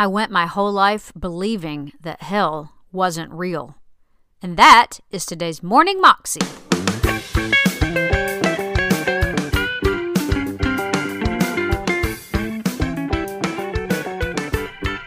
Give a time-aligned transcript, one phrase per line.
[0.00, 3.74] I went my whole life believing that hell wasn't real.
[4.40, 6.38] And that is today's Morning Moxie.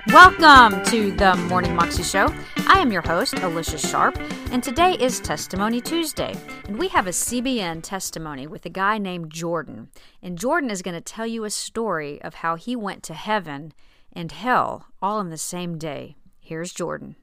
[0.07, 2.27] Welcome to the Morning Moxie Show.
[2.67, 4.19] I am your host, Alicia Sharp,
[4.51, 6.35] and today is Testimony Tuesday.
[6.65, 9.87] And we have a CBN testimony with a guy named Jordan.
[10.21, 13.71] And Jordan is going to tell you a story of how he went to heaven
[14.13, 16.15] and hell all in the same day.
[16.39, 17.15] Here's Jordan.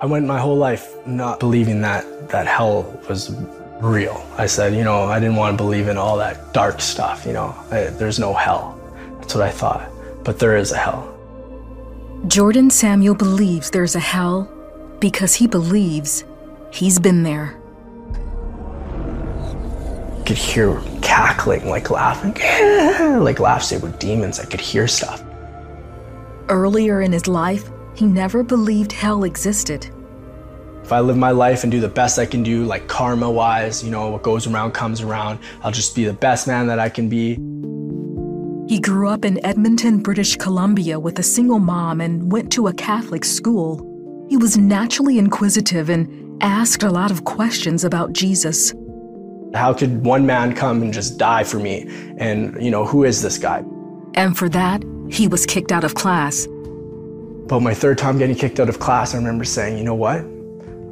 [0.00, 3.34] I went my whole life not believing that that hell was
[3.80, 4.26] real.
[4.36, 7.32] I said, you know, I didn't want to believe in all that dark stuff, you
[7.32, 7.54] know.
[7.70, 8.78] I, there's no hell.
[9.20, 9.90] That's what I thought.
[10.22, 11.12] But there is a hell.
[12.26, 14.50] Jordan Samuel believes there's a hell
[15.00, 16.24] because he believes
[16.70, 17.58] he's been there.
[20.18, 22.34] I could hear cackling, like laughing,
[23.22, 24.40] like laughs they were demons.
[24.40, 25.22] I could hear stuff.
[26.48, 29.90] Earlier in his life, he never believed hell existed.
[30.84, 33.82] If I live my life and do the best I can do, like karma wise,
[33.82, 36.88] you know, what goes around comes around, I'll just be the best man that I
[36.88, 37.34] can be.
[38.72, 42.72] He grew up in Edmonton, British Columbia with a single mom and went to a
[42.72, 43.82] Catholic school.
[44.28, 48.72] He was naturally inquisitive and asked a lot of questions about Jesus.
[49.54, 51.86] How could one man come and just die for me?
[52.18, 53.64] And, you know, who is this guy?
[54.14, 56.46] And for that, he was kicked out of class.
[57.46, 60.18] But my third time getting kicked out of class, I remember saying, you know what?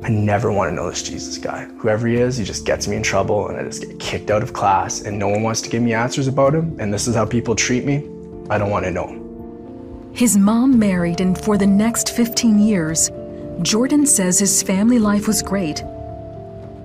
[0.04, 1.64] I never want to know this Jesus guy.
[1.78, 4.42] Whoever he is, he just gets me in trouble and I just get kicked out
[4.42, 7.14] of class and no one wants to give me answers about him and this is
[7.14, 8.08] how people treat me.
[8.50, 9.20] I don't want to know.
[10.14, 13.10] His mom married, and for the next 15 years,
[13.62, 15.82] Jordan says his family life was great.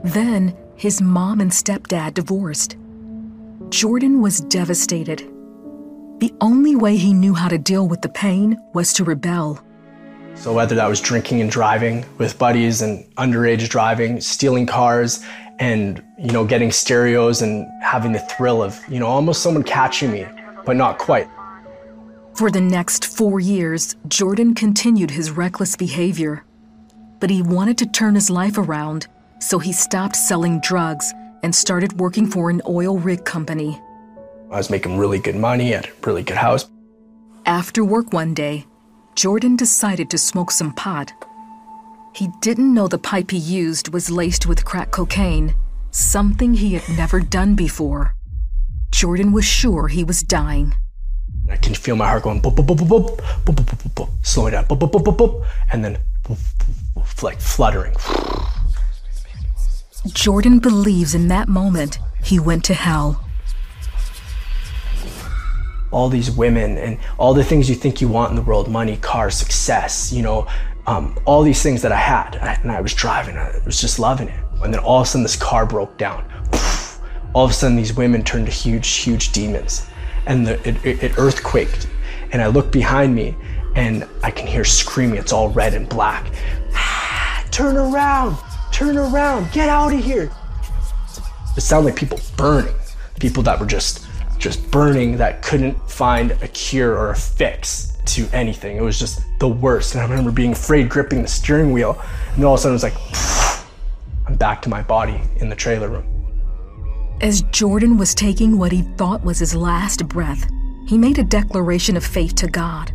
[0.03, 2.75] Then, his mom and stepdad divorced.
[3.69, 5.30] Jordan was devastated.
[6.20, 9.64] The only way he knew how to deal with the pain was to rebel.
[10.36, 15.23] So whether that was drinking and driving with buddies and underage driving, stealing cars,
[15.59, 20.12] and you know getting stereos and having the thrill of you know almost someone catching
[20.12, 20.25] me,
[20.66, 21.28] but not quite.
[22.34, 26.44] For the next four years, Jordan continued his reckless behavior.
[27.19, 29.08] But he wanted to turn his life around,
[29.40, 31.13] so he stopped selling drugs
[31.44, 33.79] and started working for an oil rig company.
[34.51, 36.69] I was making really good money at a really good house.
[37.45, 38.65] After work one day,
[39.15, 41.13] Jordan decided to smoke some pot.
[42.15, 45.53] He didn't know the pipe he used was laced with crack cocaine,
[45.91, 48.15] something he had never done before.
[48.91, 50.73] Jordan was sure he was dying.
[51.47, 54.09] I can feel my heart going boop, boop, boop, boop, boop, boop, boop, boop, boop,
[54.23, 55.99] slowing down, boop, boop, boop, boop, boop, and then
[57.21, 57.95] like fluttering.
[60.07, 63.28] Jordan believes in that moment he went to hell.
[65.91, 68.97] All these women and all the things you think you want in the world money,
[68.97, 70.47] cars, success, you know,
[70.88, 72.35] um, all these things that I had.
[72.63, 74.39] And I was driving, I was just loving it.
[74.63, 76.25] And then all of a sudden, this car broke down.
[77.33, 79.88] All of a sudden, these women turned to huge, huge demons.
[80.25, 81.88] And the, it, it, it earthquaked.
[82.31, 83.35] And I look behind me
[83.75, 85.17] and I can hear screaming.
[85.17, 86.31] It's all red and black.
[87.51, 88.38] turn around,
[88.72, 90.31] turn around, get out of here.
[91.55, 92.73] It sounded like people burning,
[93.19, 94.05] people that were just
[94.39, 98.77] just burning that couldn't find a cure or a fix to anything.
[98.77, 99.94] It was just the worst.
[99.94, 102.01] And I remember being afraid gripping the steering wheel.
[102.29, 105.49] And then all of a sudden it was like, I'm back to my body in
[105.49, 106.05] the trailer room.
[107.22, 110.49] As Jordan was taking what he thought was his last breath,
[110.88, 112.94] he made a declaration of faith to God.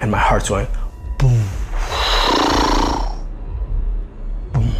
[0.00, 0.66] And my heart's going
[1.18, 1.40] boom,
[4.52, 4.74] boom,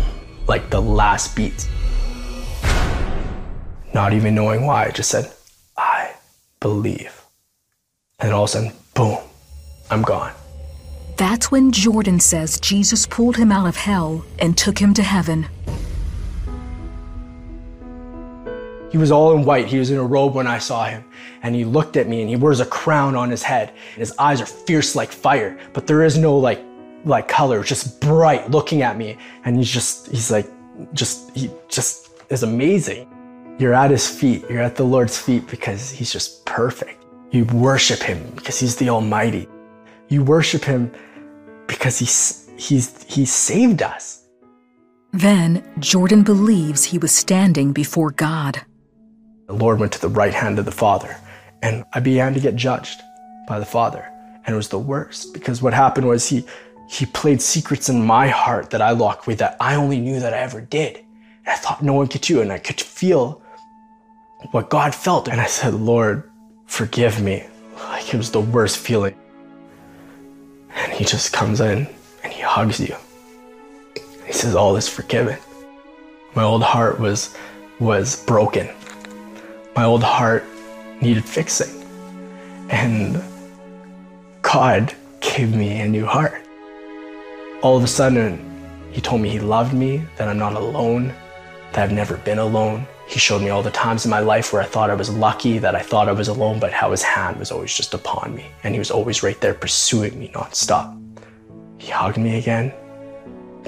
[0.48, 1.68] like the last beat.
[3.94, 5.32] Not even knowing why, I just said,
[6.64, 7.26] believe.
[8.20, 9.18] And all of a sudden, boom,
[9.90, 10.32] I'm gone.
[11.18, 15.46] That's when Jordan says Jesus pulled him out of hell and took him to heaven.
[18.90, 19.66] He was all in white.
[19.66, 21.04] He was in a robe when I saw him.
[21.42, 23.68] And he looked at me and he wears a crown on his head.
[23.68, 26.62] And his eyes are fierce like fire, but there is no like
[27.04, 29.18] like color, just bright looking at me.
[29.44, 30.48] And he's just he's like
[30.94, 33.13] just he just is amazing.
[33.56, 34.44] You're at his feet.
[34.50, 37.04] You're at the Lord's feet because he's just perfect.
[37.30, 39.48] You worship him because he's the Almighty.
[40.08, 40.90] You worship him
[41.68, 44.26] because he's, he's, he saved us.
[45.12, 48.62] Then Jordan believes he was standing before God.
[49.46, 51.16] The Lord went to the right hand of the Father,
[51.62, 53.00] and I began to get judged
[53.46, 54.10] by the Father.
[54.44, 56.44] And it was the worst because what happened was he,
[56.90, 60.34] he played secrets in my heart that I locked away that I only knew that
[60.34, 60.96] I ever did.
[60.96, 63.42] And I thought no one could do, and I could feel
[64.50, 65.28] what God felt.
[65.28, 66.30] And I said, Lord,
[66.66, 67.44] forgive me.
[67.76, 69.14] Like it was the worst feeling.
[70.70, 71.86] And he just comes in
[72.22, 72.96] and he hugs you.
[74.26, 75.38] He says, All is forgiven.
[76.34, 77.36] My old heart was
[77.80, 78.68] was broken.
[79.76, 80.44] My old heart
[81.00, 81.82] needed fixing.
[82.70, 83.22] And
[84.42, 86.40] God gave me a new heart.
[87.62, 88.38] All of a sudden,
[88.92, 91.12] he told me he loved me, that I'm not alone,
[91.72, 92.86] that I've never been alone.
[93.06, 95.58] He showed me all the times in my life where I thought I was lucky,
[95.58, 98.46] that I thought I was alone, but how his hand was always just upon me.
[98.62, 100.98] And he was always right there pursuing me nonstop.
[101.78, 102.72] He hugged me again,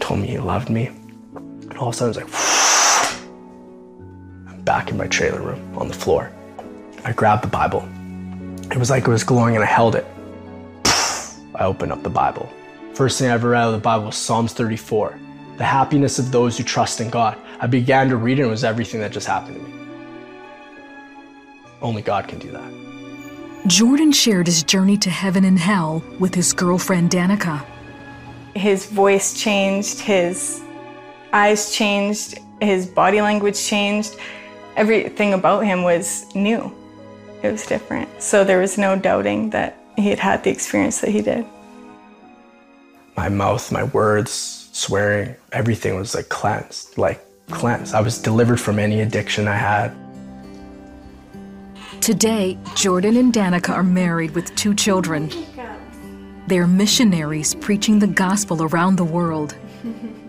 [0.01, 0.87] told me he loved me.
[1.37, 3.29] And all of a sudden, I was like,
[4.49, 6.33] I'm back in my trailer room on the floor.
[7.05, 7.87] I grabbed the Bible.
[8.71, 10.07] It was like it was glowing and I held it.
[11.55, 12.51] I opened up the Bible.
[12.95, 15.19] First thing I ever read out of the Bible was Psalms 34.
[15.57, 17.39] The happiness of those who trust in God.
[17.61, 19.73] I began to read it and it was everything that just happened to me.
[21.81, 22.73] Only God can do that.
[23.67, 27.65] Jordan shared his journey to heaven and hell with his girlfriend Danica.
[28.55, 30.63] His voice changed, his
[31.33, 34.17] eyes changed, his body language changed.
[34.77, 36.73] Everything about him was new.
[37.43, 38.09] It was different.
[38.23, 41.45] So there was no doubting that he had had the experience that he did.
[43.17, 47.95] My mouth, my words, swearing, everything was like cleansed, like cleansed.
[47.95, 49.97] I was delivered from any addiction I had.
[52.03, 55.31] Today, Jordan and Danica are married with two children.
[56.47, 59.57] They're missionaries preaching the gospel around the world.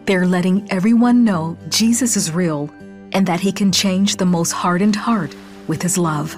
[0.06, 2.70] They're letting everyone know Jesus is real
[3.12, 5.36] and that he can change the most hardened heart
[5.68, 6.38] with his love.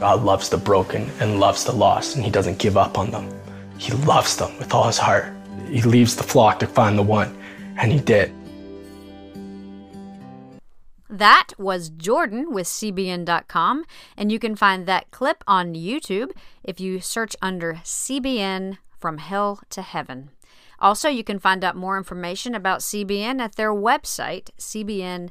[0.00, 3.30] God loves the broken and loves the lost, and he doesn't give up on them.
[3.78, 5.32] He loves them with all his heart.
[5.70, 7.36] He leaves the flock to find the one,
[7.78, 8.34] and he did.
[11.08, 13.84] That was Jordan with CBN.com,
[14.16, 16.30] and you can find that clip on YouTube
[16.62, 20.30] if you search under CBN From Hell to Heaven.
[20.78, 25.30] Also, you can find out more information about CBN at their website, cbn.com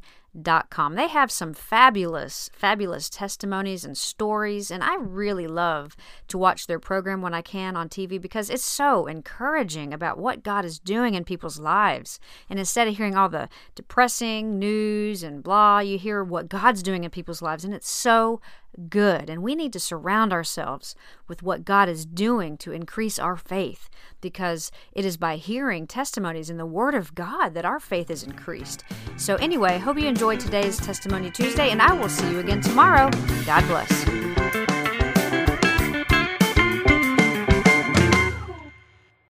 [0.70, 0.94] Com.
[0.94, 5.96] They have some fabulous, fabulous testimonies and stories, and I really love
[6.28, 10.44] to watch their program when I can on TV because it's so encouraging about what
[10.44, 12.20] God is doing in people's lives.
[12.48, 17.04] And instead of hearing all the depressing news and blah, you hear what God's doing
[17.04, 18.40] in people's lives, and it's so
[18.90, 19.30] good.
[19.30, 20.96] And we need to surround ourselves
[21.28, 23.90] with what God is doing to increase our faith
[24.22, 28.24] because it is by hearing testimonies in the Word of God that our faith is
[28.24, 28.84] increased.
[29.18, 33.10] So, anyway, hope you enjoyed today's Testimony Tuesday, and I will see you again tomorrow.
[33.46, 34.79] God bless.